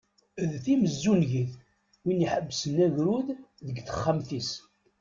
[0.51, 1.51] D timezzungit,
[2.03, 3.27] win iḥebbsen agrud
[3.65, 4.49] deg texxamt-is.